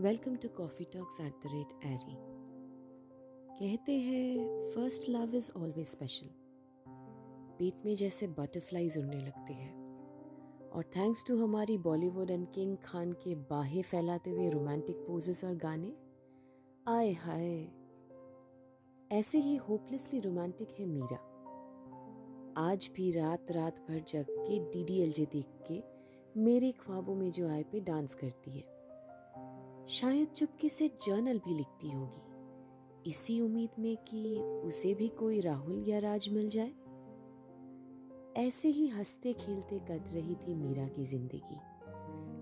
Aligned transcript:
Welcome 0.00 0.34
to 0.36 0.48
Coffee 0.48 0.84
Talks 0.84 1.20
at 1.20 1.32
the 1.32 1.50
rate 1.52 1.68
airy 1.86 2.16
कहते 3.60 3.92
हैं 3.92 4.72
first 4.74 5.08
love 5.08 5.34
is 5.34 5.50
always 5.56 5.86
special 5.86 6.26
पेट 7.58 7.74
में 7.84 7.96
जैसे 7.96 8.26
butterflies 8.28 8.98
उड़ने 8.98 9.16
लगते 9.16 9.52
हैं। 9.52 9.72
और 10.70 10.84
थैंक्स 10.96 11.24
टू 11.28 11.36
हमारी 11.36 11.78
बॉलीवुड 11.78 12.30
एंड 12.30 12.46
किंग 12.54 12.76
खान 12.84 13.12
के 13.12 13.34
बाहे 13.34 13.82
फैलाते 13.82 14.30
हुए 14.30 14.50
रोमांटिक 14.50 14.96
पोजेस 14.96 15.44
और 15.44 15.54
गाने, 15.54 15.92
आए 16.88 17.12
हाय। 17.12 17.48
ऐसे 19.18 19.38
ही 19.38 19.56
होपलेसली 19.56 20.20
रोमांटिक 20.20 20.68
है 20.78 20.86
मीरा। 20.86 21.22
आज 22.58 22.90
भी 22.96 23.10
रात 23.10 23.50
रात 23.50 23.84
भर 23.88 24.04
जग 24.08 24.26
के 24.30 24.58
डी 24.72 24.84
डी 24.84 25.02
एल 25.02 25.12
जे 25.12 25.26
देख 25.26 25.58
के 25.70 25.82
मेरे 26.40 26.72
ख्वाबों 26.72 27.14
में 27.14 27.30
जो 27.30 27.48
आए 27.48 27.62
पे 27.62 27.80
डांस 27.80 28.14
करती 28.14 28.50
है। 28.50 28.75
शायद 29.88 30.28
चुपके 30.28 30.68
से 30.68 30.88
जर्नल 30.88 31.38
भी 31.38 31.54
लिखती 31.54 31.90
होगी। 31.90 33.10
इसी 33.10 33.40
उम्मीद 33.40 33.70
में 33.78 33.96
कि 33.96 34.38
उसे 34.64 34.94
भी 34.94 35.08
कोई 35.08 35.40
राहुल 35.40 35.84
या 35.88 35.98
राज 35.98 36.28
मिल 36.28 36.48
जाए। 36.48 36.72
ऐसे 38.36 38.68
ही 38.68 38.86
हँसते 38.88 39.32
खेलते 39.32 39.78
कट 39.78 40.12
रही 40.12 40.34
थी 40.34 40.54
मीरा 40.54 40.86
की 40.88 41.04
ज़िंदगी, 41.04 41.58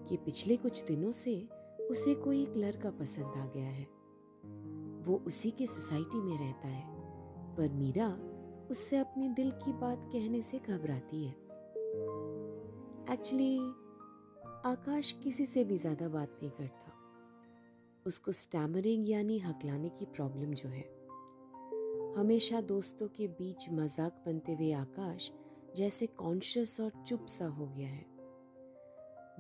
कि 0.09 0.17
पिछले 0.17 0.57
कुछ 0.57 0.84
दिनों 0.84 1.11
से 1.12 1.37
उसे 1.91 2.15
कोई 2.15 2.43
एक 2.43 2.57
लड़का 2.57 2.91
पसंद 2.91 3.37
आ 3.39 3.47
गया 3.47 3.69
है। 3.69 3.84
वो 5.03 5.23
उसी 5.27 5.51
के 5.51 5.67
सोसाइटी 5.67 6.20
में 6.20 6.39
रहता 6.39 6.69
है, 6.69 6.84
पर 7.56 7.69
मीरा 7.69 8.09
उससे 8.70 8.97
अपने 8.97 9.29
दिल 9.29 9.51
की 9.51 9.73
बात 9.73 10.05
कहने 10.05 10.42
से 10.42 10.59
घबराती 10.59 11.25
है। 11.25 11.33
एक्चुअली 13.12 13.59
आकाश 14.67 15.12
किसी 15.12 15.47
से 15.47 15.65
भी 15.65 15.79
ज़्यादा 15.79 16.09
बात 16.09 16.39
नहीं 16.42 16.51
करता। 16.51 16.94
उसको 18.07 18.33
स्टैमरिंग 18.33 19.09
यानी 19.11 19.39
हकलाने 19.39 19.89
की 19.89 20.05
प्रॉब्लम 20.05 20.55
जो 20.55 20.69
है। 20.69 20.85
हमेशा 22.19 22.61
दोस्तों 22.61 23.09
के 23.09 23.28
बीच 23.28 23.67
मज़ाक 23.70 24.23
बनते 24.27 24.55
हुए 24.55 24.73
आकाश 24.73 25.33
जैसे 25.77 26.06
कॉन्शियस 26.06 26.81
और 26.81 27.05
चुप 27.09 27.27
सा 27.27 27.47
हो 27.47 27.67
गया 27.67 27.89
है। 27.89 28.05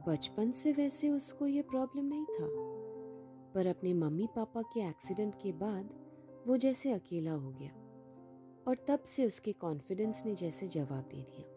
बचपन 0.08 0.50
से 0.52 0.72
वैसे 0.72 1.08
उसको 1.08 1.46
ये 1.46 1.62
प्रॉब्लम 1.62 2.04
नहीं 2.04 2.24
था। 2.24 2.48
पर 3.54 3.66
अपने 3.66 3.94
मम्मी 3.94 4.26
पापा 4.26 4.62
के 4.62 4.80
एक्सीडेंट 4.80 5.34
के 5.34 5.52
बाद 5.52 5.90
वो 6.46 6.56
जैसे 6.56 6.92
अकेला 6.92 7.32
हो 7.32 7.50
गया 7.50 7.70
और 8.66 8.84
तब 8.88 9.02
से 9.02 9.26
उसके 9.26 9.52
कॉन्फिडेंस 9.52 10.22
ने 10.26 10.34
जैसे 10.34 10.68
जवाब 10.68 11.08
दे 11.14 11.22
दिया। 11.22 11.52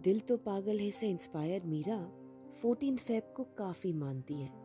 दिल 0.00 0.20
तो 0.20 0.36
पागल 0.36 0.78
है 0.78 0.90
से 0.90 1.08
इंस्पायर 1.08 1.62
मीरा 1.64 2.12
फोर्टीन 2.62 2.96
फेब 2.96 3.32
को 3.36 3.44
काफ़ी 3.44 3.92
मानती 3.92 4.34
है। 4.34 4.61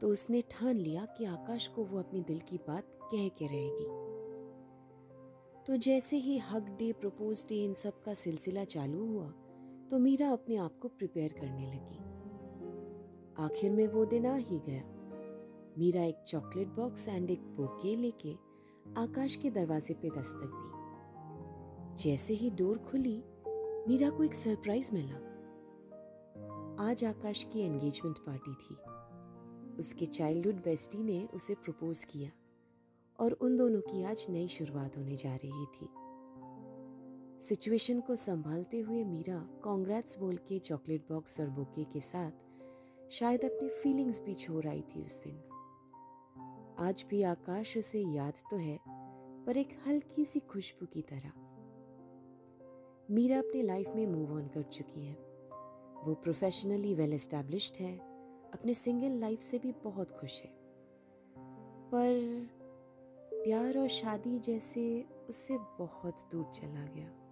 तो 0.00 0.08
उसने 0.08 0.40
ठान 0.50 0.76
लिया 0.76 1.04
कि 1.04 1.24
आकाश 1.24 1.66
को 1.66 1.84
वो 1.84 1.98
अपनी 1.98 2.20
दिल 2.20 2.40
की 2.40 2.58
बात 2.58 2.98
कह 3.02 3.28
के 3.28 3.46
रहेगी। 3.46 3.84
तो 5.66 5.76
जैसे 5.76 6.16
ही 6.16 6.38
हक 6.38 6.62
डे 6.62 6.92
प्रपोज 6.92 7.44
डे 7.48 7.64
इन 7.64 7.74
सब 7.74 8.02
का 8.02 8.14
सिलसिला 8.14 8.64
चालू 8.64 9.06
हुआ 9.06 9.28
तो 9.90 9.98
मीरा 9.98 10.28
अपने 10.28 10.56
आप 10.56 10.78
को 10.78 10.88
प्रिपेयर 10.88 11.32
करने 11.32 11.66
लगी। 11.66 11.98
आखिर 13.44 13.70
में 13.70 13.86
वो 13.88 14.04
दिन 14.04 14.26
आ 14.26 14.34
ही 14.34 14.58
गया। 14.58 14.82
मीरा 15.78 16.02
एक 16.02 16.22
चॉकलेट 16.26 16.68
बॉक्स 16.68 17.08
एंड 17.08 17.30
एक 17.30 17.40
बोके 17.40 17.96
लेके 17.96 18.32
आकाश 19.00 19.36
के 19.36 19.50
दरवाजे 19.50 19.94
पे 19.94 20.08
दस्तक 20.08 20.50
दी। 20.54 22.02
जैसे 22.02 22.34
ही 22.34 22.50
डोर 22.50 22.78
खुली, 22.78 23.22
मीरा 23.88 24.10
को 24.10 24.24
एक 24.24 24.34
सरप्राइज़ 24.34 24.94
मिला। 24.94 25.14
आज 26.90 27.04
आकाश 27.04 27.42
की 27.42 27.60
एंगेजमेंट 27.60 28.18
पार्टी 28.18 28.54
थी। 28.54 28.76
उसके 29.78 30.06
चाइल्डहुड 30.06 30.54
बेस्टी 30.54 30.98
ने 30.98 31.28
उसे 31.34 31.54
प्रपोज 31.54 32.04
किया 32.04 32.30
और 33.18 33.32
उन 33.32 33.56
दोनों 33.56 33.80
की 33.80 34.02
आज 34.02 34.26
नई 34.30 34.48
शुरुआत 34.48 34.96
होने 34.96 35.16
जा 35.16 35.34
रही 35.34 35.66
थी। 35.66 35.88
सिचुएशन 37.46 38.00
को 38.00 38.14
संभालते 38.14 38.80
हुए 38.80 39.04
मीरा 39.04 39.38
कांग्रेट्स 39.64 40.18
बोल 40.18 40.36
के 40.36 40.58
चॉकलेट 40.58 41.02
बॉक्स 41.08 41.40
और 41.40 41.50
बुके 41.50 41.84
के 41.84 42.00
साथ 42.00 43.10
शायद 43.10 43.44
अपनी 43.44 43.68
फीलिंग्स 43.68 44.20
भी 44.20 44.34
छोड़ 44.34 44.66
आई 44.66 44.80
थी 44.80 45.02
उस 45.02 45.20
दिन। 45.26 45.42
आज 46.78 47.04
भी 47.10 47.22
आकाश 47.22 47.76
उसे 47.76 48.00
याद 48.00 48.34
तो 48.50 48.56
है, 48.56 48.78
पर 49.46 49.56
एक 49.56 49.78
हल्की 49.86 50.24
सी 50.24 50.40
खुशबू 50.40 50.86
की 50.86 51.02
तरह। 51.02 51.32
मीरा 53.10 53.38
अपनी 53.38 53.62
लाइफ 53.62 53.88
में 53.96 54.06
मूव 54.06 54.32
ऑन 54.32 54.46
कर 54.46 54.62
चुकी 54.62 55.06
है। 55.06 55.14
वो 56.04 56.14
प्रोफेशनली 56.14 56.94
वेल 56.94 57.12
एस्टेब्लिश्ड 57.12 57.76
है 57.80 58.05
अपने 58.56 58.74
सिंगल 58.74 59.10
लाइफ 59.10 59.40
से 59.40 59.58
भी 59.58 59.72
बहुत 59.72 60.10
खुश 60.10 60.42
है। 60.42 60.50
पर 61.92 62.46
प्यार 63.32 63.78
और 63.78 63.88
शादी 63.88 64.38
जैसे 64.38 65.04
उससे 65.28 65.58
बहुत 65.58 66.28
दूर 66.32 66.44
चला 66.44 66.86
गया। 66.86 67.25